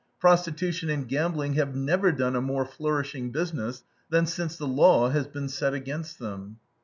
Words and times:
Prostitution 0.19 0.89
and 0.89 1.07
gambling 1.07 1.53
have 1.53 1.75
never 1.75 2.11
done 2.11 2.35
a 2.35 2.41
more 2.41 2.65
flourishing 2.65 3.31
business 3.31 3.83
than 4.09 4.25
since 4.25 4.57
the 4.57 4.65
law 4.65 5.09
has 5.09 5.27
been 5.27 5.47
set 5.47 5.75
against 5.75 6.17
them. 6.17 6.57